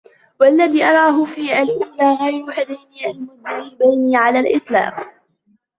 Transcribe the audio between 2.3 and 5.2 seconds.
هَذَيْنِ الْمَذْهَبَيْنِ عَلَى الْإِطْلَاقِ